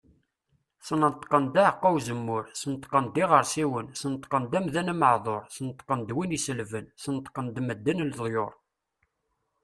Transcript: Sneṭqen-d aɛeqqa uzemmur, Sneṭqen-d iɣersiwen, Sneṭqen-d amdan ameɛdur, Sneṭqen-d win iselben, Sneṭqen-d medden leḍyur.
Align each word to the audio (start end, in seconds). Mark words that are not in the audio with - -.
Sneṭqen-d 0.87 1.55
aɛeqqa 1.61 1.89
uzemmur, 1.95 2.43
Sneṭqen-d 2.61 3.15
iɣersiwen, 3.23 3.87
Sneṭqen-d 4.01 4.53
amdan 4.57 4.91
ameɛdur, 4.93 5.41
Sneṭqen-d 5.55 6.09
win 6.15 6.35
iselben, 6.37 6.85
Sneṭqen-d 7.03 7.55
medden 7.67 8.05
leḍyur. 8.09 8.53